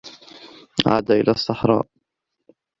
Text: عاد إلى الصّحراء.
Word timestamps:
عاد 0.87 1.11
إلى 1.11 1.31
الصّحراء. 1.31 1.85